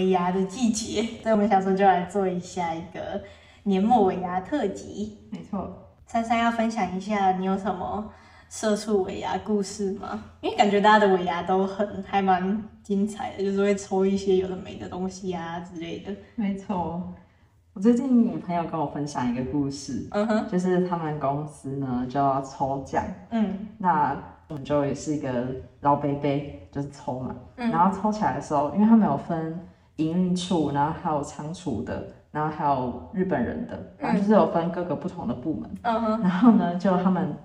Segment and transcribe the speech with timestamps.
[0.00, 3.20] 是尾牙的季节，所以我们想说就来做一下一个
[3.64, 5.18] 年末尾牙特辑。
[5.30, 5.70] 没错，
[6.06, 8.10] 珊珊要分享一下你有什么
[8.48, 10.22] 社畜尾牙故事吗？
[10.40, 16.12] 因为感觉大家的尾牙都很还蛮精彩的，就是会抽一些有的没的东西啊之类的。
[16.34, 17.02] 没错。
[17.72, 24.16] 我最近我朋友跟我分享一个故事，嗯哼，就是他们公司呢就要抽奖，嗯那
[24.48, 25.46] 我们就也是一个
[25.80, 29.56] 老杯杯，就是抽嘛，嗯然后抽起来的时候，因为他们有分
[30.00, 37.36] 营运处，然后还有仓储的，然后还有日本人的，反正就是有分各个不同的部门，嗯哼，然后呢，就他们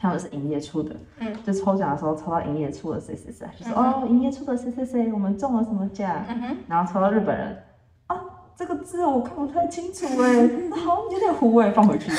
[0.00, 7.62] 他们是营业处的，嗯，就抽奖的时候抽到营业处的谁谁谁，就说、嗯哦，营业处的谁谁谁，我们中了什么奖，嗯哼，然后抽到日本人，
[8.06, 8.16] 啊，
[8.56, 10.48] 这个字我看不太清楚哎，
[10.84, 12.10] 好像有点糊哎，放回去。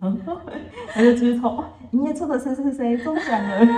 [0.00, 0.40] 然后
[0.92, 3.68] 他就继续抽，哦营业处的谁谁谁中奖了，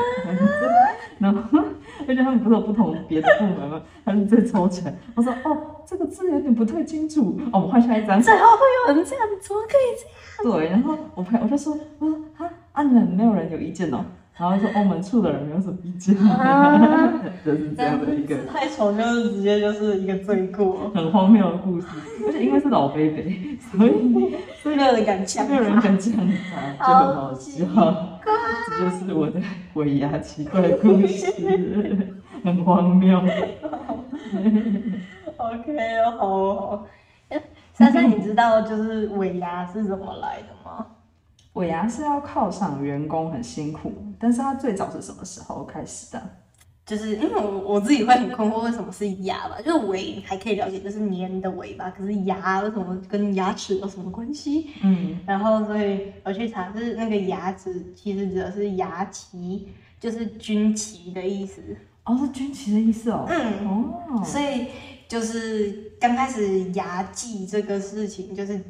[1.19, 1.59] 然后
[2.07, 3.81] 而且他们不是有不同别的部门吗？
[4.05, 5.57] 他们在抽起来，我说哦，
[5.87, 8.21] 这个字有点不太清楚，哦，我们换下一张。
[8.21, 9.97] 最后会有人这样，怎么可以
[10.43, 10.59] 这样？
[10.59, 14.05] 对，然后我朋友我就说，我说啊啊，你们没有人有意见哦，
[14.37, 17.13] 然后说欧盟处的人没有什么意见，啊
[17.45, 21.87] 就是这样的一个太丑就是直接就是一个罪过，很荒谬的故事，
[22.27, 26.13] 而且因为是老贝贝， 所以所以没有人敢抢没有人敢抢
[26.79, 27.65] 他，就很好笑。
[28.69, 29.41] 这就是我的
[29.75, 31.27] 尾牙奇怪故事，
[32.43, 33.21] 很荒谬。
[35.37, 36.87] OK，好哦好。
[37.29, 37.43] 诶
[37.75, 40.87] 珊珊，你知道就是尾牙是怎么来的吗？
[41.55, 46.23] 尾牙是要犒赏员工很辛苦，但是它最早是什么时候开始的？
[46.85, 49.57] 就是因为我我自己会很困惑，为什么是牙吧？
[49.65, 54.71] 就是尾还可以了解，就是年的尾巴，可是牙为什么跟牙齿有什么关系？
[54.83, 59.69] 嗯，然后所以我去查，是那个牙齿其实指的是牙旗，
[60.01, 61.63] 就是军旗的意思。
[62.05, 63.27] 哦，是军旗的意思哦。
[63.29, 64.67] 嗯哦，所以
[65.07, 68.61] 就是刚开始牙祭这个事情，就是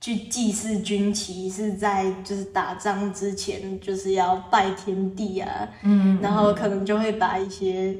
[0.00, 7.96] 去祭祀军旗，是在就是打仗之前，就是要拜天地啊，嗯，然后可能就会把一些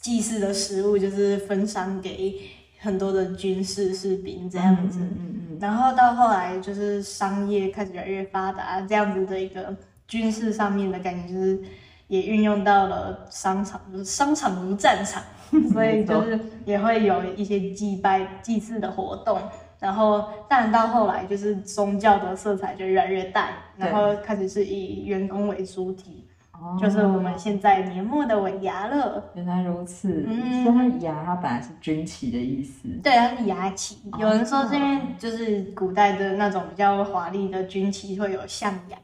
[0.00, 2.40] 祭祀的食物，就是分赏给
[2.80, 4.98] 很多的军事士兵这样子。
[4.98, 9.72] 嗯嗯嗯然后到后来就是商业开始越来越发达，这样子的一个
[10.08, 11.62] 军事上面的感觉，就是
[12.08, 15.22] 也运用到了商场，就是商场如战场，
[15.72, 19.40] 所以就是也会有一些祭拜、祭祀的活动。
[19.82, 29.24] 然后，但到后来就是宗教的色彩就越来越淡，然后开始是以员工为主体，哦就是我们现在年末的尾牙了。
[29.34, 32.88] 原来如此，嗯所以它牙它本来是军旗的意思。
[33.02, 33.98] 对，它是牙旗。
[34.18, 38.96] 有人说是因为就是古代的那种比较华丽的军旗会有象牙，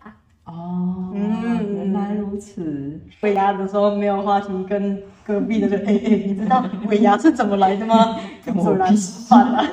[0.45, 3.01] 哦，嗯原来如此。
[3.23, 8.17] 尾牙的时候没有话题，跟隔壁的就哎哎，你知道尾牙是怎么来的吗？
[8.45, 9.67] 跟我果然屁吃饭啊，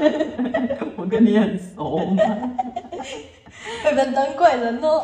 [1.05, 2.23] 我跟你很熟吗？
[3.83, 5.03] 会被当怪人哦。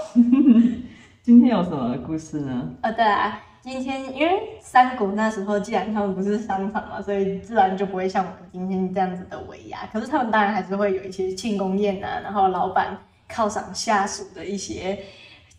[1.22, 2.72] 今天有什么故事呢？
[2.82, 9.88] 啊，对啊，今天因为三国那时候既然他们不是商场嘛，所以自然就不会像我们今天这样子的尾牙。
[9.94, 12.98] 可是他们当然还是会有一些庆功宴啊，然后老板
[13.32, 14.98] 犒赏下属的一些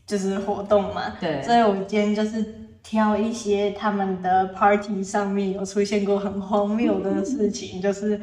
[0.04, 1.12] 就是活动嘛。
[1.20, 2.44] 对所以我今天就是
[2.82, 8.20] 挑一些他们的 party 上面有出现过很荒谬的事情， 就是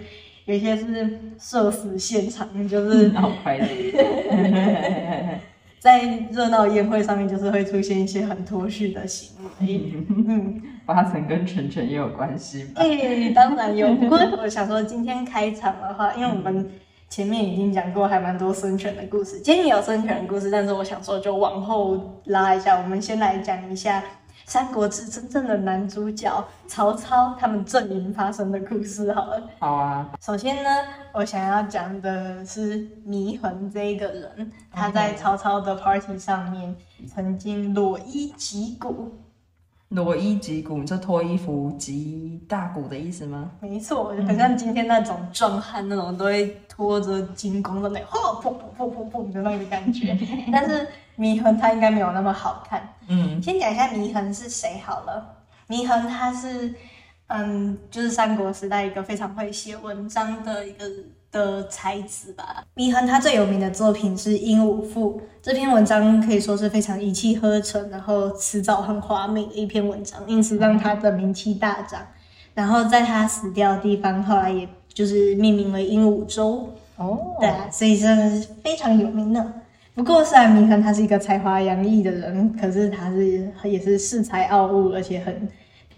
[0.50, 3.66] 有一些是社死现场，就是好快乐。
[5.78, 9.30] 在热闹宴会上面，就是会出现一些很脱序的行
[9.60, 9.94] 为。
[10.10, 12.82] 嗯，八成跟晨晨也有关系吧？
[12.82, 13.94] 哎、当然有。
[13.94, 16.68] 不过我想说，今天开场的话，因为我们
[17.10, 24.02] 前面已经讲过还蛮多孙权的故事，今天也有孙权的故事，但是我想说就往后拉一下，我们先来讲一下
[24.50, 29.40] 《三国志》真正的男主角曹操他们阵营发生的故事好了。
[29.60, 30.70] 好啊，首先呢，
[31.14, 36.76] 我想要讲的是祢衡这一个人，他在曹操的 party 上面
[37.08, 39.12] 曾经裸衣击鼓。
[39.90, 43.52] 裸衣击鼓，你就脱衣服击大鼓的意思吗？
[43.60, 50.16] 没错，就很像今天那种壮汉那种，都会拖着金弓的那种，吼砰砰砰砰砰的那个感觉。
[50.54, 50.88] 但是
[51.18, 52.88] 祢衡他应该没有那么好看。
[53.08, 55.38] 嗯，先讲一下祢衡是谁好了。
[55.68, 56.74] 祢衡他是，
[57.28, 60.86] 嗯，就是三国时代一个非常会写文章的一个
[61.32, 62.64] 的才子吧。
[62.76, 72.02] 祢衡他最有名的作品是《鹦鹉赋》，这篇文章可以说是非常一气呵成，然后辞藻很华美的一篇文章，因此让他的名气大涨。
[72.54, 76.70] 然后在他死掉的地方，后来也就是命名为鹦鹉洲。
[76.98, 79.54] 哦，对啊，所以真的是非常有名的。
[79.96, 85.48] 不过虽然祢衡他是一个才华洋溢的人，可是他是也是恃才傲物，而且很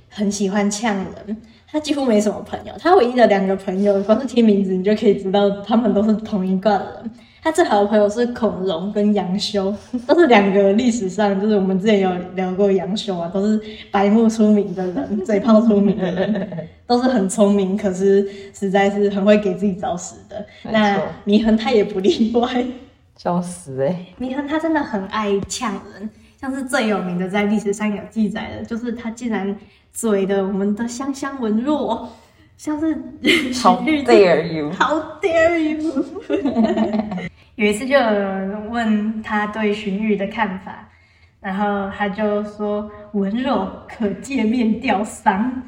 [0.10, 1.38] 很喜欢呛人，
[1.72, 2.74] 他几乎没什么朋友。
[2.80, 7.12] 他唯一的两个朋友，光是听名字你就可以知道他们都是同一挂的人。
[7.44, 9.74] 他最好的朋友是孔融跟杨修，
[10.06, 13.60] 都是两个历史上就是我们之前有聊过杨修啊，都是
[13.90, 20.46] 白目出名的人，嘴炮出名的人，都是很聪明，可是实在是很会给自己找死的。
[20.72, 22.64] 那祢衡他也不例外。
[23.18, 26.10] 笑死哎、祢衡他真的很爱呛人，
[26.42, 29.56] 像是最有名的在历史上有记载的，就是他竟然
[29.94, 32.10] 嘴的我们的香香文弱，
[32.58, 32.96] 像是
[33.54, 36.04] 彧 dare you！How dare you！
[37.54, 40.90] 有一次就有人问他对荀彧的看法，
[41.40, 45.62] 然后他就说文弱可借面吊丧，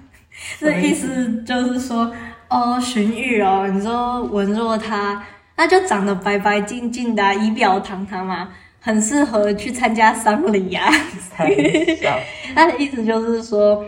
[0.60, 2.12] 这意思就是说
[2.50, 5.24] 哦荀彧哦，你说文弱他
[5.56, 8.50] 那就长得白白净净的啊、仪表堂堂嘛，
[8.86, 10.92] 很适合去参加丧礼呀、
[12.54, 13.84] 他的意思就是说。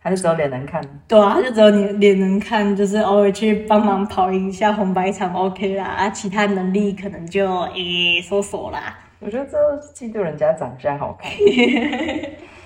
[0.00, 0.80] 还是只有脸能看。
[1.06, 8.96] 对啊，就只有你脸能看，就是偶尔去帮忙跑一下红白场 OK 啦，啊，其他能力可能就诶说说啦。
[9.18, 9.58] 我觉得这
[9.92, 11.30] 嫉妒人家长相好看。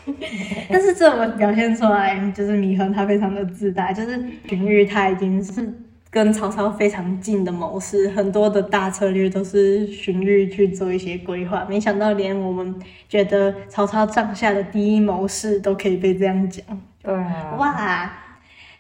[0.68, 4.10] 但是这我表现出来，就是米恒他非常的自大，就是
[4.46, 5.66] 荀彧他已经是
[6.12, 11.64] 跟曹操非常近的谋士，很多的大策略都是荀彧去做一些规划。
[11.66, 12.74] 没想到连我们
[13.08, 16.62] 觉得曹操帐下的第一谋士都可以被这样讲。
[17.02, 18.12] 对啊，哇！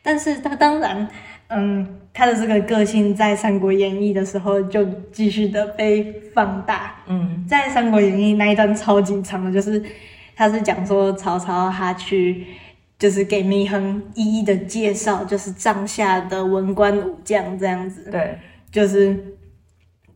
[0.02, 1.08] 但是他当然，
[1.48, 6.96] 嗯，他的这个个性在《三国演义》的时候就继续的被放大。
[7.06, 9.82] 嗯，在《三国演义》那一段超级长的，就是
[10.36, 12.44] 他是讲说曹操他去，
[13.02, 18.38] 就是给祢衡一一的介绍，就是帐下的文官武将这样子，对，
[18.70, 19.34] 就是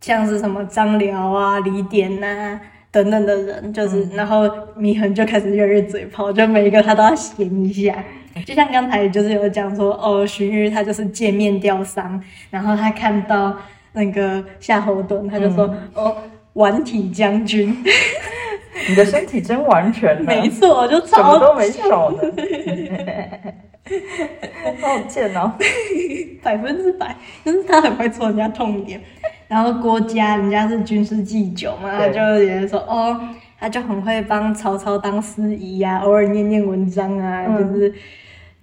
[0.01, 2.61] 像是什么张辽啊、李典呐、
[2.93, 4.47] 等等的人，就是、然后
[4.79, 8.05] 祢衡就开始越来越嘴炮，就每一个他都要闲一下。
[8.45, 13.59] 就像刚才就是有讲说，哦，荀彧他就是见面吊丧，然后他看到
[13.95, 16.17] 那个夏侯惇，他就说，哦，
[16.53, 17.77] 顽体将军，
[18.89, 22.19] 你的身体真完全呢，没错，就什么超都没少呢。
[24.81, 25.53] 好贱哦！
[26.43, 29.01] 百分之百，但是他很会戳人家痛点。
[29.47, 33.17] 然后郭嘉人家是军师祭酒嘛，他就也是说哦，
[33.61, 37.95] 他就很会帮曹操当司仪呀、偶尔念念文章啊，嗯就是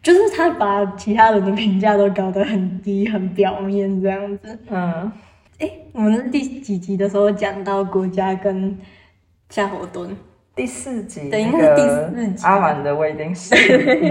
[0.02, 4.60] 就是他把其他人的评价都搞得很低、很表面这样子。
[4.69, 5.10] 嗯，
[5.60, 8.78] 哎，我们第几集的时候讲到郭嘉跟
[9.54, 10.08] 夏侯惇，
[10.56, 12.44] 第四集对那应该是第四集。
[12.44, 13.54] 阿满的未定事，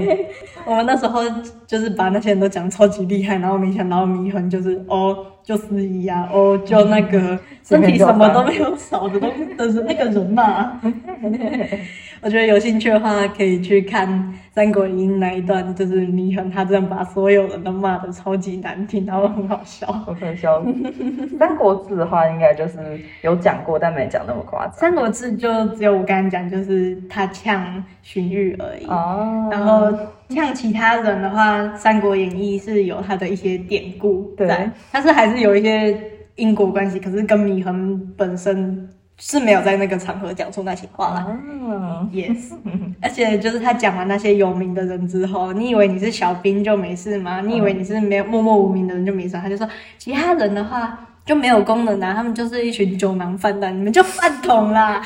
[0.64, 1.20] 我们那时候
[1.66, 10.80] 就是把那些人都讲超级厉害，然后没想到祢衡就是哦，就司仪啊，哦，就那个 身体什么都没有少的东的那个人嘛。
[12.22, 14.08] 我觉得有兴趣的话，可以去看
[14.54, 19.88] 《三国演义》那一段，就是祢衡他真的把所有人都骂的超级难听，然后很好笑。
[20.06, 20.64] 我可以笑。
[21.36, 22.78] 三国志的话，应该就是
[23.22, 24.72] 有讲过，但没讲那么夸《张。
[24.74, 28.86] 三国志》就只有我刚才讲，就是他呛荀彧而已。
[28.86, 29.92] 哦，然后
[30.28, 36.00] 像其他人的话，《三国演义》是有他的一些典故对在，但是还是有一些
[36.36, 38.88] 因果关系，可是跟祢衡本身
[39.24, 41.20] 是没有在那个场合讲出那些话啦。
[41.20, 42.52] 啊，Yes，
[43.00, 47.40] 而且就是他讲完那些有名的人之后，你以为你是小兵就没事吗？
[47.40, 49.36] 你以为你是没有默默无名的人就没事？
[49.40, 55.00] 他就说其他人的话就没有功能啊，他们就是一群酒囊饭袋，你们就饭桶啦，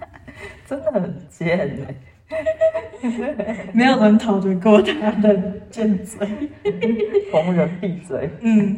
[0.68, 1.58] 真的很贱
[2.28, 2.36] 哎，
[3.72, 5.34] 没有人逃得过他的
[5.70, 6.28] 贱嘴。
[7.32, 8.28] 逢人闭嘴。
[8.40, 8.76] 嗯，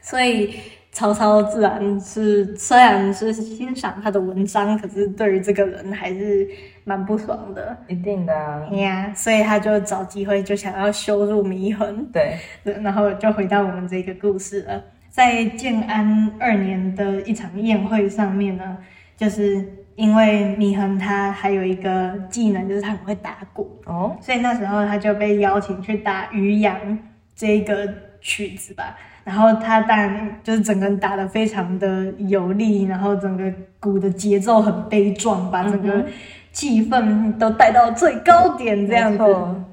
[0.00, 0.58] 所以
[0.94, 6.48] 曹操自然是虽然是欣赏他的文章，可是对于这个人还是
[6.84, 7.76] 蛮不爽的。
[7.88, 8.32] 一定的
[8.76, 14.80] 呀，所以他就找机会就想要羞辱祢衡，对，对然后就回到我们这个故事了。
[15.10, 18.78] 在建安二年的一场宴会上面呢，
[19.16, 19.64] 就是
[19.96, 26.96] 因为祢衡他还有一个技能，就是他很会打鼓，哦，所以那时候他就被邀请去打渔阳
[27.34, 28.96] 这个曲子吧。
[29.24, 36.04] 然后他当然就是整个人打得非常的有力，然后整个鼓的节奏很悲壮，把整个
[36.52, 39.18] 气氛都带到最高点这样子。
[39.18, 39.64] 错。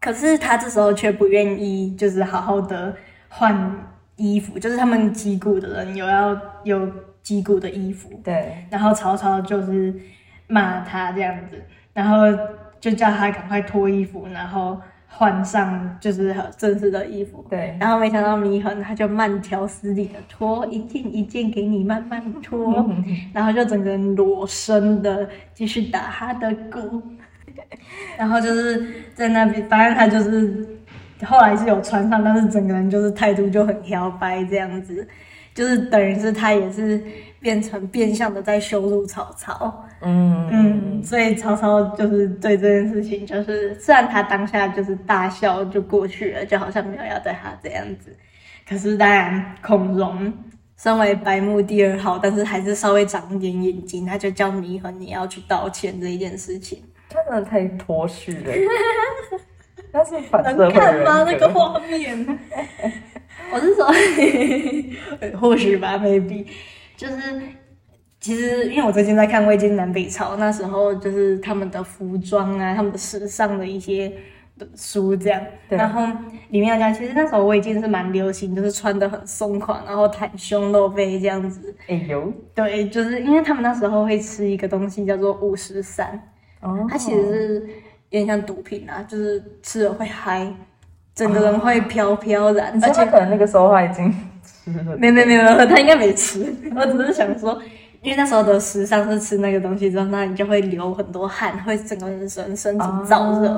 [0.00, 2.94] 可是他这时候却不愿意，就是好好的
[3.28, 3.72] 换
[4.16, 6.90] 衣服，就是他们击鼓的人有要有
[7.22, 9.94] 击鼓的衣服，对，然后曹操就是
[10.46, 12.26] 骂他这样子，然后
[12.80, 14.80] 就叫他赶快脱衣服，然后
[15.12, 17.44] 换上就是很正式的衣服。
[17.50, 22.88] 对，然后没想到祢衡他就慢条斯理的脱一件一件给你慢慢脱，
[23.34, 27.02] 然后就整个人裸身的继续打他的鼓。
[28.16, 30.66] 然后就是在那边，反正他就是
[31.24, 35.06] 后来是有穿上，但是整个人就是态度就很摇摆这样子，
[35.60, 36.98] 就是等于是他也是
[37.38, 39.84] 变成变相的在羞辱曹操。
[40.00, 48.16] 嗯嗯，所以曹操就是对这件事情，就是虽然他当下就是大笑就过去了，就好像没有要对他这样子，
[48.66, 50.32] 可是当然孔融
[50.78, 56.82] 身为白目第二号，但是还是稍微长一点眼睛，他就叫祢衡你要去道歉这一件事情。
[57.10, 58.52] 他真的太脱序了，
[59.92, 61.24] 他是反社能会人看吗？
[61.24, 62.38] 那格个画面，
[63.52, 63.86] 我是说，
[65.38, 66.46] 或许吧，maybe，
[66.96, 67.42] 就是
[68.20, 74.12] 其实因为我最近在看魏晋南北朝，那时候就是他们的服装啊，他们的时尚的一些
[74.58, 76.02] 的书这样，然后
[76.50, 81.74] 里面有讲，其实那时候魏晋是蛮流行，就是穿的很松垮，然后袒胸露背这样子。
[81.88, 86.08] 哎呦，对，就是因为他们那时候会吃一个东西叫做五十三，
[86.60, 87.60] 哦，它其实是
[88.10, 90.52] 有点像毒品啊，就是吃了会嗨，
[91.20, 94.10] 整个人会飘飘然，而且可能那个时候他已经
[94.42, 97.60] 吃了，没没没有，他应该没吃，我只是想说，
[98.00, 103.48] 因为那时候的时尚是吃那个东西之后，那你就会流很多汗，会整个人身身体燥热，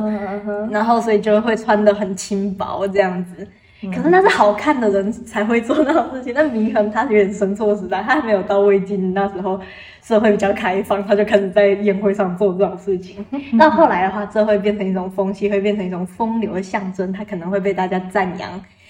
[0.44, 3.46] 热，然后所以就会穿的很轻薄这样子。
[3.90, 6.32] 可是那是好看的人才会做那种事情。
[6.34, 9.60] 那祢衡他有点生错时代，他还没有到魏晋那时候
[10.02, 13.24] 社会比较开放，他就开始在宴会上做这种事情。
[13.58, 18.48] 到后来的话，这会变成一种风气，会变成一种风流的象征，他可能会被大家赞扬。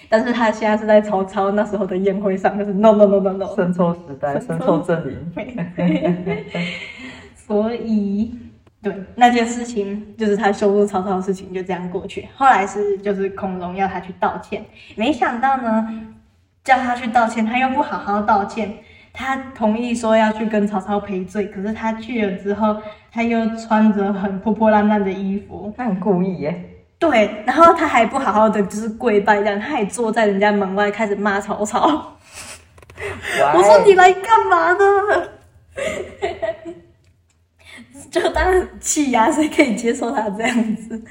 [0.09, 5.33] 但是他现在是在曹操那时候的宴会上，就是 no no no no no，生错时代，生错阵营，
[7.47, 8.31] 所以，
[8.83, 12.27] 对那件事情，就是他羞辱曹操的事情，就这样过去。
[12.35, 14.63] 后来是就是孔融要他去道歉，
[14.95, 15.87] 没想到呢，
[16.63, 18.71] 叫他去道歉，他又不好好道歉。
[19.15, 22.75] 他同意说要去跟曹操赔罪，可是他去了之后，
[23.11, 32.17] 他又穿着很破破烂烂的衣服，他很故意耶，对，然后他还不好好的就是跪拜这样，他还坐在人家门外开始骂曹操。
[33.55, 35.29] 我说你来干嘛的？
[38.09, 41.01] 就当气呀、谁可以接受他这样子？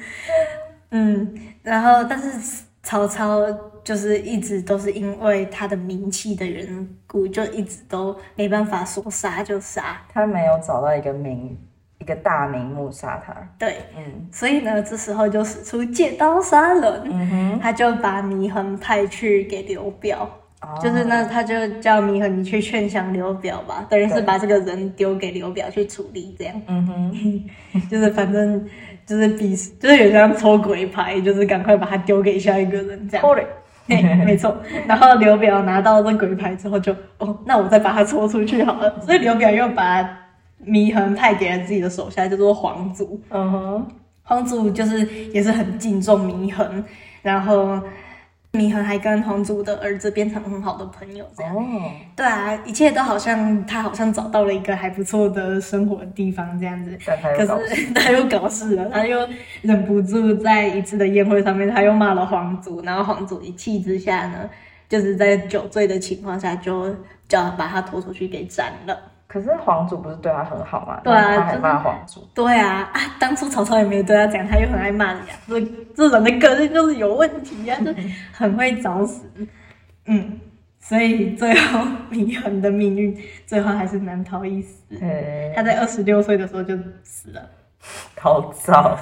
[0.91, 3.41] 嗯，然后但是曹操
[3.85, 10.01] 就是一直都是因为他的名气的缘故，就一直都没办法说杀就杀。
[10.13, 11.57] 他没有找到一个名
[11.99, 20.29] 一个大名目杀他，对，嗯所以呢，这时候就使出借刀杀人，嗯哼，他就把祢衡派去给刘表。
[20.63, 28.65] 哦就是那他就叫祢衡你去劝降刘表吧，等于是把这个人丢给刘表去处理，这样嗯哼， 就是反正
[29.05, 33.27] 就是比就是有点像抽鬼牌，就是赶快把他丢给下一个人这样。
[33.27, 33.45] 扣嘞，
[33.89, 34.57] 嘿没错。
[34.87, 39.01] 然后刘表拿到这鬼牌之后就哦，那我再把他抽出去好了。
[39.01, 40.09] 所以刘表又把
[40.65, 43.21] 祢衡派给了自己的手下，叫做黄祖。
[43.31, 43.87] 嗯哼，
[44.23, 46.85] 黄祖就是也是很敬重祢衡，
[47.21, 47.81] 然后
[48.53, 51.57] 祢衡还跟皇族的儿子变成很好的朋友，这样。
[51.57, 56.99] 哦，对啊，一切都好像他好像找到了一个还不错的生活的地方这样子。
[57.37, 59.27] 可是 他又搞事了，他又
[59.63, 64.51] 忍不住在一次的宴会上面，他又骂了皇族，然后皇族一气之下呢，
[64.87, 66.95] 就是在酒醉的情况下就
[67.27, 69.12] 叫把他拖出去给斩了。
[69.33, 71.01] 可是皇祖不是对他很好吗？
[71.03, 75.61] 对啊他还就是骂皇祖，对啊，啊，当初曹操也没有对他讲，他又很爱骂你啊，这
[75.97, 77.91] 这人的个性就是有问题啊、 就
[78.33, 79.25] 很会找死。
[80.05, 80.39] 嗯，
[80.79, 84.83] 所以最后祢衡的命运最后还是难逃一死。
[85.01, 87.41] 嘿他在二十六岁的时候就死了，
[88.21, 88.99] 好早，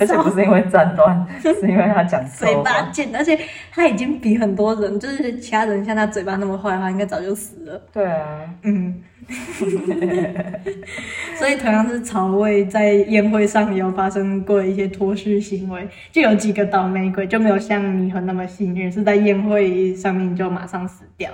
[0.00, 2.52] 而且不是因为战乱， 是因为他讲嘴。
[2.64, 3.38] 巴贱，而且
[3.70, 7.80] 他已经比很多人，就是其他人像他嘴巴那么坏的话，应该早就死了。
[7.92, 9.02] 对啊，嗯，
[11.36, 21.30] 所以同样是曹魏在宴会上有发生过一些脱序行为，就有几个倒霉鬼就没有像祢衡那么幸运，是在宴会上面就马上死掉。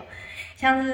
[0.57, 0.93] 像是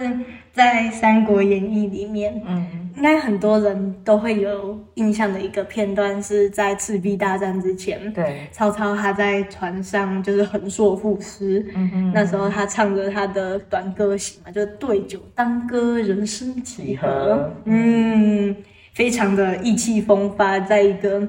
[0.53, 18.57] 在《三国演义》里面，嗯，应该很多人都会有印象的一个片段，是在赤壁大战之前，对，曹操他在船上就是横槊赋诗，嗯哼，那时候他唱着他的短歌行嘛，就对酒当歌，人生几何，嗯，
[18.95, 21.27] 非常的意气风发，在一个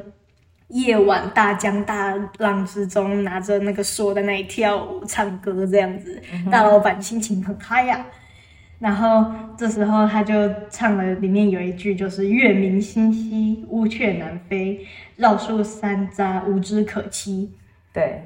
[0.72, 8.06] 夜晚大江大浪之中，拿着那个槊在那里跳舞唱歌这样子，大老板心情很嗨呀、
[8.80, 10.34] 然后这时候他就
[10.70, 14.88] 唱了，里面有一句就是“月明星稀，乌鹊南飞，
[15.18, 17.48] 绕树三匝，无枝可栖”。
[17.94, 18.24] 对，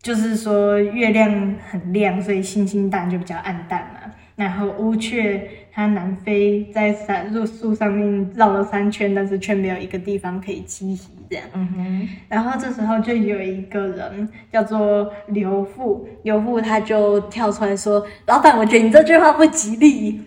[0.00, 4.12] 就是说月亮很亮，所以星星当然就比较暗淡嘛。
[4.36, 11.44] 然后乌鹊他南飞在山入树上面绕了三圈，但是却没有一个地方可以栖息，这样。
[11.52, 20.18] 嗯哼，然后这时候就有一个人叫做刘富，刘富他就跳出来说：“老板，我觉得你这句话不吉利，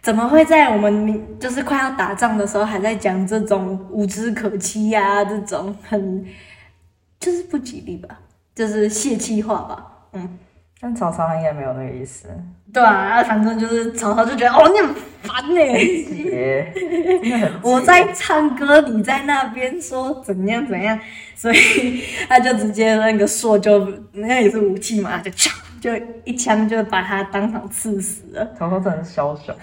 [0.00, 6.24] 怎么会在我们就是快要打仗的时候还在讲这种无知可欺呀、这种很
[7.18, 8.20] 就是不吉利吧，
[8.54, 10.38] 就是泄气话吧。”嗯，
[10.80, 12.28] 但曹操他应该没有那个意思。
[12.72, 15.60] 对啊，反正就是曹操就觉得哦，你很烦呢、
[17.62, 20.98] 我在唱歌，你在那边说怎样怎样，
[21.34, 25.90] 所以他就直接那个硕就那也是武器嘛，就唰就
[26.24, 29.54] 一枪就把他当场刺死了，曹操真的很枭雄，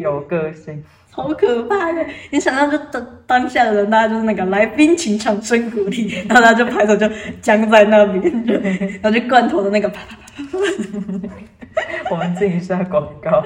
[0.00, 0.82] 有个性。
[1.14, 2.04] 好可怕的！
[2.30, 7.08] 你想到就当当下的人，大家就是那个来宾请掌声鼓励，然后他就拍手就
[7.40, 8.54] 僵在那边，就
[9.00, 10.24] 然后就罐头的那个啪啪啪
[12.10, 13.42] 我们进一下广告，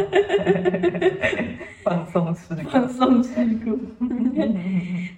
[1.85, 2.71] 放松事故。
[2.71, 3.31] 放松事
[3.63, 3.79] 故。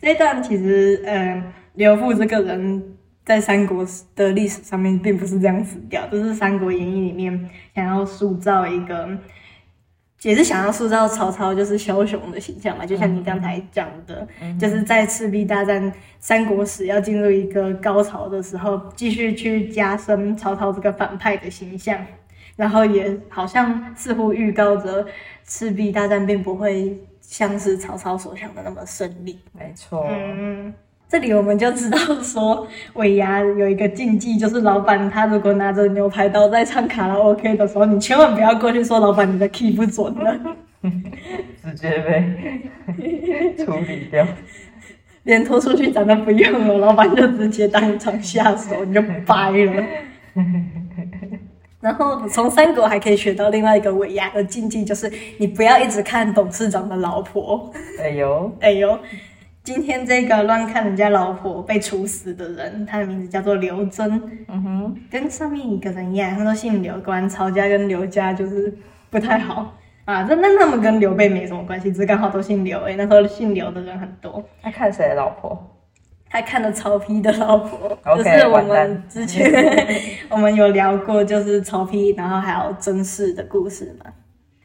[0.02, 1.42] 这一段其实，嗯，
[1.74, 2.82] 刘富这个人
[3.24, 9.08] 在三国的历史上面并不是这样死掉，这是《三国演义》里面想要塑造一个，
[10.22, 12.84] 也是想要塑造曹操就是枭雄的形象嘛。
[12.84, 14.26] 就像你刚才讲的，
[14.58, 21.98] 就是在赤壁大战三国史要进入一个高潮的时候，继续去加深曹操这个反派的形象。
[22.56, 25.06] 然后也好像似乎预告着
[25.46, 29.38] 赤壁大战并不会像是曹操所想的那么顺利。
[29.52, 30.70] 没错，嗯，
[31.10, 32.64] 这里我们就知道说，
[32.94, 40.40] 尾牙有一个禁忌，就是老板他如果拿着牛排刀在唱卡拉 OK 的时候，你千万不要过去说老板你的 key 不准了，
[41.64, 44.24] 直接被处理掉。
[45.24, 49.84] 连拖出去咱都不用了，老板就直接当场下手，你就掰了。
[51.80, 57.68] 然后从三国还可以学到另外一个尾牙的禁忌，就是你不要一直看董事长的老婆。
[57.98, 58.98] 哎呦， 哎呦，
[59.62, 64.10] 今天这个乱看人家老婆被处死的人，他的名字叫做刘真，
[64.48, 68.72] 嗯哼，跟上面一个人一样，他都姓刘，果然曹家跟刘家就是
[69.10, 70.22] 不太好啊。
[70.28, 72.80] 那那他们跟刘备没什么关系，只是刚好都姓刘。
[72.80, 74.42] 哎，那时候姓刘的人很多。
[74.62, 75.76] 他看谁的老婆？
[76.30, 79.52] 他看了曹丕的老婆就是我们之前
[80.30, 84.10] 我们有聊过，就是曹丕，然后还有甄氏的故事嘛。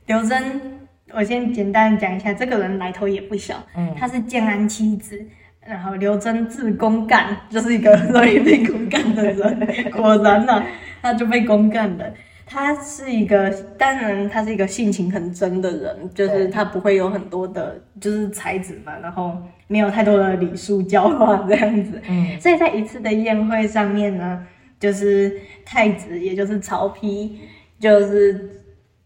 [0.05, 5.23] 刘真，我先简单讲一下，这个人来头也不小，嗯他是建安七子，
[5.65, 10.63] 然后刘真字公干，就是一个容易被公干的人，果然呢、
[11.01, 12.05] 他就被公干了。
[12.47, 21.99] 他是一个，当然他是一个性情很真的人，就是他不会有很多的，就是才子嘛，然后没有太多的礼数教化这样子。
[22.07, 24.45] 嗯，所以在一次的宴会上面呢，
[24.79, 27.31] 就是太子，也就是曹丕，
[27.79, 28.47] 就是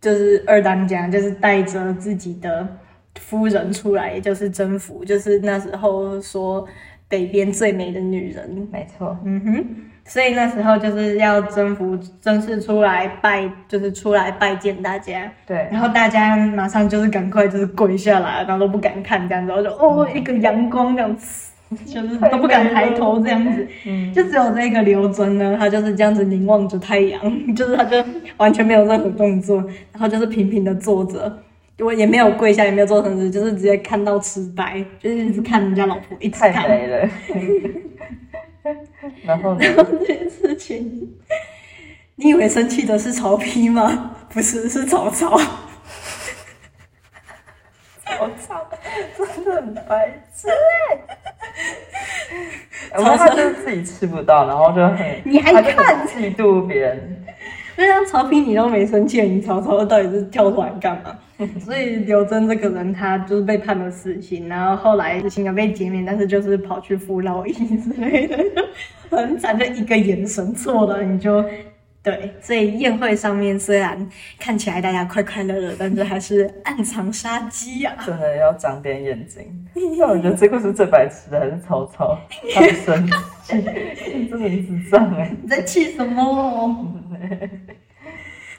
[0.02, 2.68] 就是二当家，就是带着自己的
[3.20, 6.66] 夫人出来，也就是征服，就是那时候说
[7.08, 8.68] 北边最美的女人。
[8.72, 9.66] 没错，嗯哼，
[10.06, 15.30] 所以那时候就是要征服正式出来拜，就是出来拜见大家。
[15.46, 21.49] 对，然后大家马上就是赶快就是跪下来，然后都不敢看这样子，然后就哦一个阳光这样子，
[21.86, 27.22] 就是都不敢抬头这样子，嗯，就只有这个刘尊呢，他就是这样子凝望着太阳，
[27.56, 28.04] 就是他就
[28.38, 29.58] 完全没有任何动作，
[29.92, 31.44] 然后就是平平的坐着。
[31.80, 36.70] 我也没有跪下，也没有做什么，就是直接看到痴呆，就是一直看人家老婆，一直太看。
[36.70, 37.10] 美了。
[39.24, 39.60] 然后呢？
[39.62, 41.10] 然后这件事情，
[42.16, 44.18] 你以为生气的是曹丕吗？
[44.34, 45.40] 不是，是曹操。
[48.20, 48.68] 我操，
[49.36, 50.48] 真的很白痴
[52.92, 52.98] 哎！
[52.98, 57.26] 我他就是自己吃不到，然后就很， 你还看嫉妒别人，
[57.78, 61.18] 那像，曹丕你都没生气，你曹操到底是跳出来干嘛？
[61.60, 68.38] 所以刘真这个人，他就是被判了死刑，然后后来死刑也被减免，但是就是跑去服劳役之类的，
[69.10, 71.44] 就很惨，就一个眼神错了你就。
[72.02, 74.10] 对，所以宴会上面虽然
[74.40, 79.44] 看起来大家快快乐乐，但是还是暗藏杀机啊呀、真的要长点眼睛。
[79.74, 82.18] 但我觉得这故事最白痴的还是曹操，
[82.56, 83.06] 他的生
[83.44, 85.30] 气，真的很智障哎。
[85.42, 86.88] 你在气什么？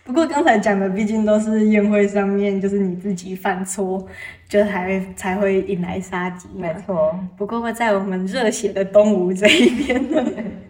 [0.05, 4.07] 不过刚才讲的毕竟都是宴会上面，就是你自己犯错，
[4.49, 6.75] 就才才会引来杀机嘛没。
[6.85, 10.23] 错，不过会在我们热血的东吴这一边呢，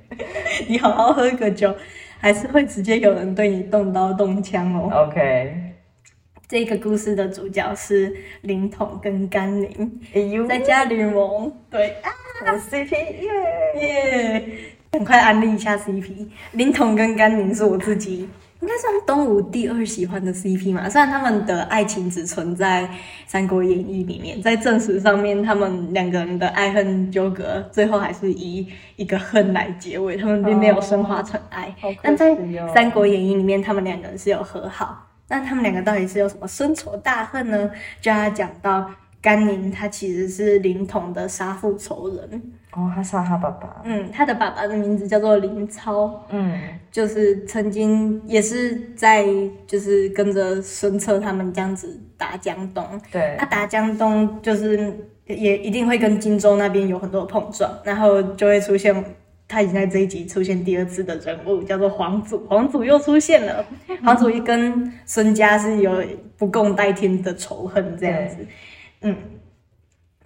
[0.68, 1.74] 你好好喝个酒，
[2.20, 4.90] 还是会直接有人对你动刀动枪哦。
[5.09, 5.54] OK，
[6.46, 11.50] 这个故事的主角是灵统跟甘宁，哎呦，在加吕蒙。
[11.70, 12.11] 对啊，
[12.46, 13.80] 我 CP 耶！
[13.80, 14.48] 耶！
[14.90, 16.28] 赶快安利一下 CP。
[16.52, 18.28] 灵统跟甘宁是我自己
[18.61, 20.88] 应该算东吴第二喜欢的 CP 嘛。
[20.88, 22.85] 虽然他们的爱情只存在
[23.27, 31.75] 《三国演义》里面，在正史上面，他们两个人的爱恨纠葛，最后还是以一个恨来结尾，他们并没有升华成爱。
[32.03, 32.37] 但在
[32.75, 35.07] 三国演义》里面，他们两个人是有和好。
[35.29, 37.70] 那他们两个到底是有什么深仇大恨呢？
[38.01, 38.90] 就要讲到
[39.23, 42.53] 甘宁，他其实是林统的杀父仇人。
[42.72, 43.80] 哦，他杀他爸爸。
[43.85, 46.22] 嗯，他的爸爸的名字叫做林超。
[46.30, 49.26] 嗯，就是曾经也是在
[49.66, 54.92] 就是跟着孙策他们这样子打江东，对他、，打江东就是
[55.26, 59.04] 也一定会跟荆州那边有很多碰撞，然后就会出现。
[59.52, 62.46] 他已经在这一集出现第二次的人物，叫做黄祖。
[62.46, 63.66] 黄祖又出现了，
[64.04, 65.92] 黄祖一跟孙家是有
[66.38, 68.37] 不共戴天的仇恨这样子，
[69.00, 69.16] 嗯。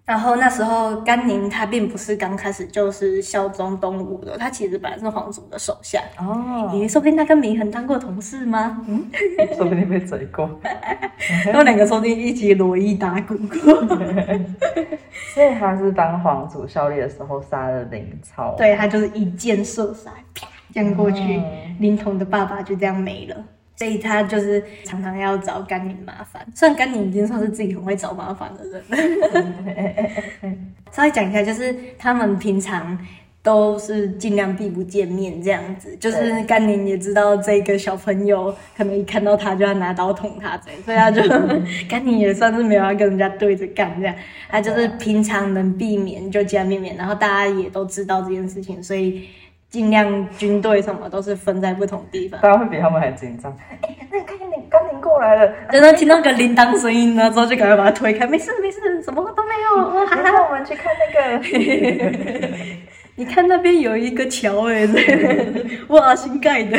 [0.06, 5.98] 然后那时候甘宁他并不是刚开始就是效忠东吴的，他其实本来是皇族的手下。
[6.18, 8.84] 哦，咦，说不定他跟祢衡当过同事吗？
[8.86, 9.10] 嗯，
[9.56, 10.48] 说不定被追过。
[11.44, 13.58] 他们两个说不定一起罗衣打鼓过。
[15.32, 18.54] 所以他是当皇族效力的时候杀了林超。
[18.56, 23.36] 对他就是一箭射杀，啪这样过去嗯，林童的爸爸就这样没了。
[23.76, 30.56] 所以他就是常常要找甘宁麻烦，虽然甘宁已经算是自己很会找麻烦的人了。
[30.92, 32.96] 稍微讲一下，就是他们平常
[33.42, 41.20] 都是尽量避不见面这样子，就是甘宁也知道这个小朋友可能一看到他就要拿刀捅他这样，所以他就
[41.90, 44.14] 甘宁也算是没有要跟人家对着干这样，
[44.48, 49.28] 他就是平常能避免就尽量避免，然后大家也都知道这件事情，所以
[49.74, 52.40] 尽量军队什么都是分在不同地方。
[52.40, 53.52] 大家会比他们还紧张。
[53.82, 62.48] 哎、那个甘宁，甘铃过来了，真的听到个铃铛声音呢，之后就赶快把它推开，没事没事，什么都没有，哦还好我们去看那个。
[63.16, 66.78] 你看那边有一个桥哎，欸，哇，新盖的，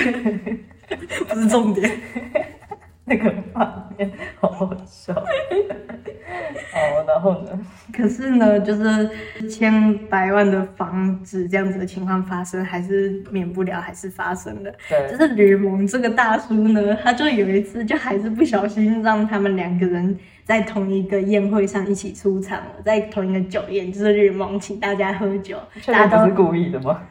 [1.27, 1.91] 不是重点。
[3.06, 5.13] 那个画面好好笑。
[5.13, 7.60] 好，然后呢？
[7.94, 9.10] 可是呢，就是
[9.48, 14.72] 千百万的房子这样子的情况发生，还是免不了，还是发生了。
[15.10, 27.02] 就，是吕蒙这个大叔呢，他就有一次就还是不小心让他们两个人在同一个宴会上一起出场了，在同一个酒宴，就是吕蒙请大家喝酒，大家都是故意的吗？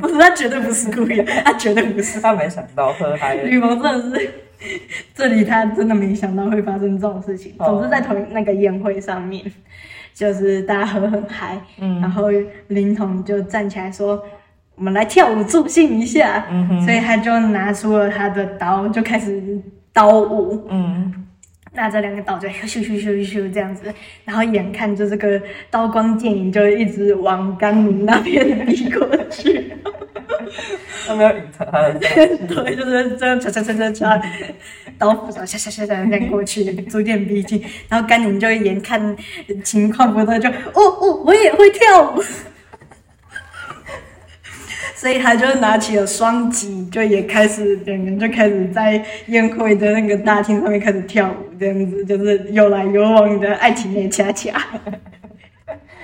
[0.00, 2.20] 不是他绝对不是故意的，他绝对不是。
[2.20, 3.42] 他没想到喝嗨了。
[3.44, 4.30] 吕蒙真的是，
[5.14, 7.52] 这里他真的没想到会发生这种事情。
[7.58, 9.42] 哦总之在同那个宴会上面，
[10.14, 12.28] 就是大家喝很嗨，嗯然后
[12.68, 14.22] 林童就站起来说
[14.76, 16.46] ：“我们来跳舞助兴一下。
[16.50, 19.42] 嗯哼所以他就拿出了他的刀，就开始
[19.92, 21.12] 刀舞，嗯，
[21.74, 23.92] 拿着两个刀就咻咻咻咻咻这样子，
[24.24, 29.72] 然后眼看就这个刀光剑影就一直往甘宁那边逼过去。
[31.06, 34.20] 他没有隐藏他的对，就是这样唰唰唰唰唰，
[34.98, 37.62] 刀斧唰唰唰唰唰这样过去，逐渐逼近。
[37.88, 39.16] 然后甘宁就眼看
[39.64, 42.22] 情况不对，就哦哦，我也会跳舞。
[44.94, 54.64] 所以他就拿起了双戟，就也开始两人就开始在宴会的那个大厅上面开始跳舞，这样子就是有来有往的爱情内恰恰。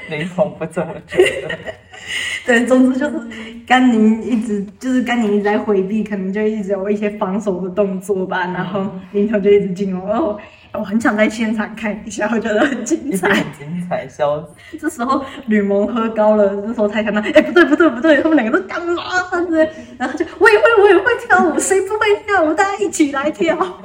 [0.10, 1.56] 林峰不这么觉得。
[2.46, 3.20] 对，总之就是
[3.66, 10.38] 甘宁一直就是甘宁一直在回避，可能就一直有一些防守的动作吧，然后林头就一直进攻，然后
[10.72, 13.28] 我很想在现场看一下，我觉得很精彩。
[13.28, 14.78] 很精彩，笑死！
[14.78, 19.02] 这时候吕蒙喝高了，这时候才想到，哎、不对不对不对，他们两个都干嘛
[19.50, 19.66] 呢？
[19.98, 22.54] 然后就我也会我也会跳舞，谁不会跳舞？
[22.54, 23.56] 大家一起来跳。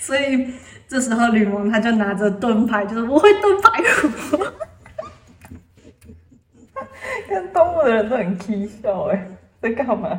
[0.00, 0.46] 所以
[0.94, 4.38] 这时候吕蒙他就拿着盾牌，就是我会盾牌舞。
[7.28, 8.44] 看动物的人都很搞
[8.80, 9.26] 笑哎，
[9.60, 10.16] 在干嘛？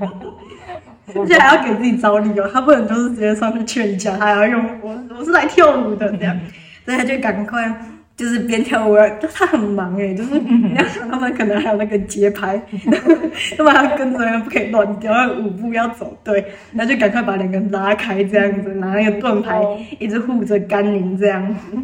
[1.15, 6.37] 而且还要给自己找理由，他不能就是直接上去劝架，他要用我我是来跳舞的这样，
[6.83, 7.73] 所以他就赶快
[8.17, 12.61] 就是边跳舞，就他很忙哎，就是你要想他们可能还有那个节拍，
[13.57, 19.61] 他们还要跟着，不可以乱掉，那舞步要走对，然后就赶快把两个人拉开这样子，拿那个盾牌
[19.99, 21.77] 一直护着甘宁这样子，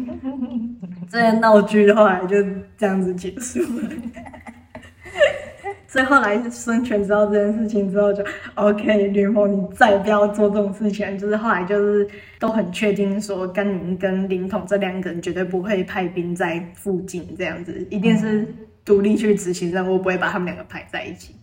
[1.10, 2.36] 这些闹剧后来就
[2.78, 3.90] 这样子结束了。
[5.92, 8.24] 所以后来孙权知道这件事情之后就
[8.54, 11.18] ，OK，吕蒙你再不要做这种事情。
[11.18, 12.08] 就是后来就是
[12.40, 18.48] 都很确定说，甘宁跟凌统这两个人绝对不会派兵在附近，这样子一定是
[18.86, 21.36] 独立去执行任务，不会把他们两个排在一起。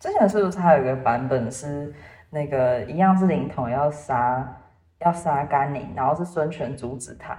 [0.00, 1.92] 之前是不是还有一个版本是
[2.30, 4.56] 那个一样是凌统要杀
[5.00, 7.36] 要杀甘宁，然后是孙权阻止他？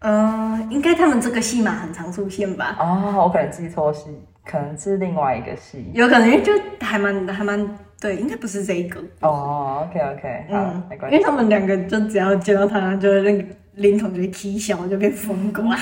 [0.00, 2.76] 嗯、应该他们这个戏码很常出现吧？
[2.78, 4.08] 哦，我可能记错戏，
[4.50, 5.90] 可能是另外一个戏。
[5.92, 8.98] 有可能，因为就还蛮还蛮对，应该不是这一个。
[9.20, 11.26] 哦，OK OK，好，嗯没，关系因为。
[11.26, 15.76] 他们两个就只要见到他，就那个林童就会踢笑，就变疯狗啊。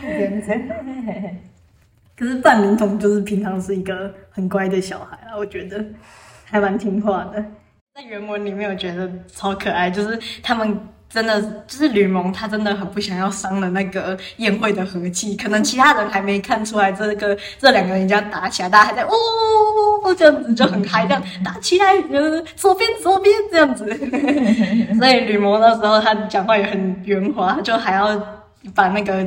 [2.16, 5.84] 可是半林童就是平常是一个很乖的小孩啊，我觉得
[6.44, 7.44] 还蛮听话的。
[7.94, 10.78] 在原文里面，我觉得超可爱，就是他们
[11.12, 15.36] 真的就是吕蒙，他真的很不想要伤了那个宴会的和气。
[15.36, 19.10] 可能其他人还没看出来这个这两个人这样打起来，大家还在哦
[20.16, 23.84] 这样子就很嗨，这样打起来，呃，左边左边这样子。
[24.98, 28.18] 所以吕蒙那时候他讲话也很圆滑，就还要
[28.74, 29.26] 把那个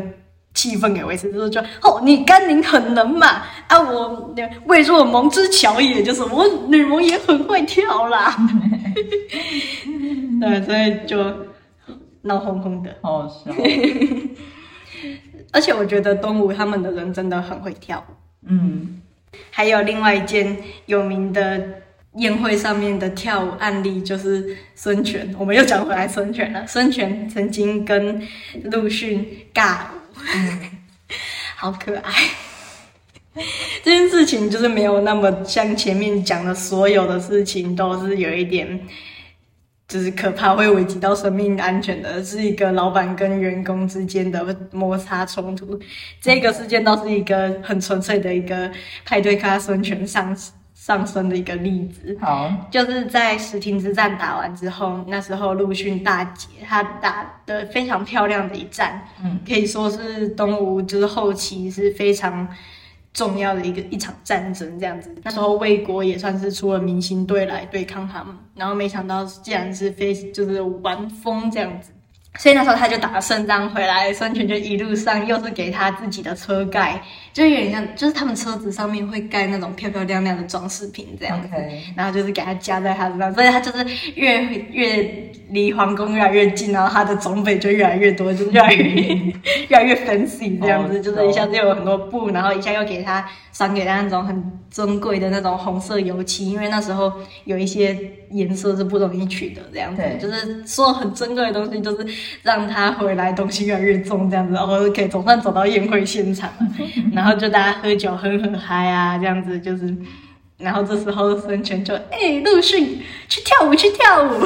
[0.53, 4.33] 气氛给维持就是说哦，你甘宁很能嘛，啊，我
[4.65, 8.35] 魏若蒙之巧也，就是我吕蒙也很会跳啦。
[10.41, 11.17] 对，所以就
[12.25, 12.95] 闹哄哄的。
[13.01, 13.51] 好好笑。
[15.51, 18.13] 而且我觉得东吴他们的人真的很会跳舞。
[18.47, 19.01] 嗯，
[19.49, 21.81] 还有另外一件有名的
[22.15, 25.33] 宴会上面的跳舞案例，就是孙权。
[25.37, 26.65] 我们又讲回来孙权了。
[26.67, 28.21] 孙权曾经跟
[28.65, 30.11] 陆逊尬舞，
[31.55, 32.11] 好可爱。
[33.83, 38.79] 这件事情就是没有那么像前面讲的所有的事情都是有一点，
[39.87, 45.79] 就是可怕会危及到生命安全的，是一个老板跟员工之间的摩擦冲突。
[46.19, 48.71] 这个事件倒是一个很纯粹的一个
[49.05, 50.35] 派对咖孙权上
[50.73, 52.17] 上升的一个例子。
[52.19, 62.47] 好，就是在石亭之战打完之后，那时候陆逊大捷，他打的非常漂亮的一战，嗯，可以说是东吴就是后期是非常
[63.15, 65.09] 重要的一个一场战争这样子。
[65.23, 71.91] 那时候魏国也算是出了明星队来对抗他们，然后没想到竟然是非就是玩疯这样子。
[72.37, 77.01] 所以那时候他就打了胜仗回来，孙权就一路上又是给他自己的车盖，
[77.35, 81.49] 就有点像，就是他们车子上面会盖那种漂漂亮亮的装饰品这样子。
[81.93, 88.83] 然后就是给他加在他身上，所以他就是越越离皇宫越来越近，然后他的装备就越来越多，就越来越
[89.67, 97.11] 越来越 fancy 这样子，哦就是一下子又有很多布，然后一下又给他赏给他那种很珍贵的那种红色油漆，因为那时候
[97.43, 97.97] 有一些
[98.31, 102.07] 颜色是不容易取得，这样子对就是说很珍贵的东西，就是
[102.43, 106.67] 让他回来东西越来越重这样子，然后可以总算走到宴会现场了，
[107.25, 109.91] 然后就大家喝酒喝很嗨啊，这样子就是。
[110.57, 114.45] 然后这时候孙权就哎、陆逊去跳舞去跳舞，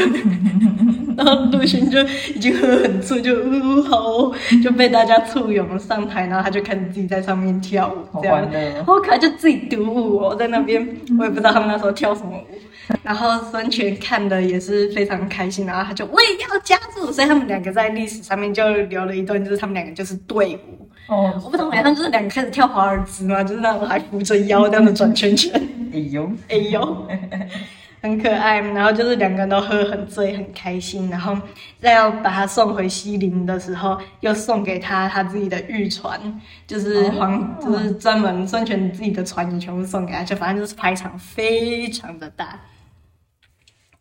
[1.15, 2.01] 然后陆逊就
[2.33, 8.83] 已经喝很醉，就呜、好哦，就被大家簇拥上台，然后他就开始自己在上面跳舞，这样欢乐。
[8.83, 10.81] 好可爱，就自己独舞哦，在那边
[11.19, 12.57] 我也不知道他们那时候跳什么舞。
[13.03, 20.88] 然后孙权看的也是非常开心，然后他就我也要加入，所以他们两个在历史上面就留了一段，就是他们两个就是队伍。
[21.09, 25.51] 哦，我不懂，好像就是两个开始跳华尔兹嘛，就是那种还扶着腰这样子转圈圈。
[25.91, 27.07] 哎呦，哎呦，
[28.01, 28.59] 很可爱。
[28.61, 31.09] 然后就是两个人都喝很醉，很开心。
[31.09, 31.35] 然后
[31.81, 36.19] 在要把他送回西陵的时候，又送给他他自己的玉船，
[36.67, 42.59] 就是皇，哦就是专门孙权自己的船也全部送给他，就反正就是排场非常的大。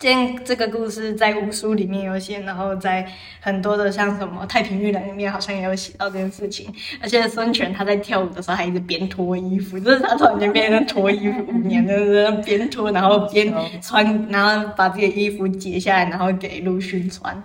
[0.01, 3.05] 这这个故事在武书里面有写，然后在
[3.41, 6.73] 很多的像什么《太平御览》里面好像也有写到这件事情。
[7.03, 17.43] 而且孙权他在跳舞的时候还一直边脱衣服，就是他突然间变成脱衣服，五年就是边脱，然后边穿，然后把自己的衣服解下来，然后给陆逊穿。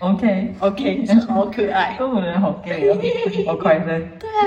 [0.00, 2.98] OK，OK， 好可爱，中国人好 gay 哦，
[3.46, 3.98] 好快乐。
[4.18, 4.42] 对啊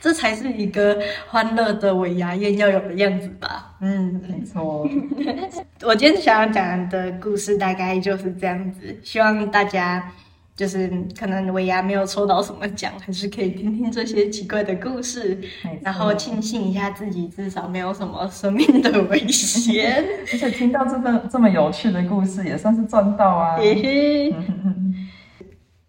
[0.00, 0.96] 这才是一个
[1.28, 3.74] 欢乐的尾牙宴要有的样子吧？
[3.80, 4.20] 嗯。
[4.28, 4.88] 没错，
[5.82, 10.10] 我今天想要讲的故事大概就是这样子，希望大家
[10.54, 15.38] 就是可能尾牙没有抽到什么奖，还是可以听听这些奇怪的故事，
[15.80, 20.04] 然后庆幸一下自己至少没有什么生命的危险。
[20.32, 23.56] 而且听到这份这么有趣的故事，也算是赚到啊。
[23.60, 24.34] 嘿嘿。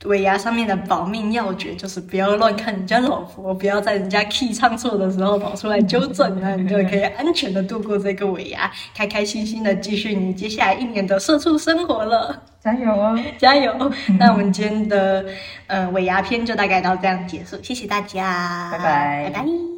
[0.06, 12.44] 尾牙上面的保命要诀就是不要乱看人家老婆，不要在人家 key 唱错的时候跑出来纠正，那你就可以安全的度过这个尾牙，开开心心的继续你接下来一年的社畜生活了。
[12.64, 13.20] 加油哦！
[13.38, 13.92] 加油！
[14.18, 15.26] 那我们今天的
[15.68, 19.73] 呃尾牙篇就大概到这样结束，谢谢大家，拜拜拜拜。